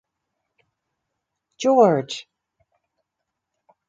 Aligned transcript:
George. 1.59 2.25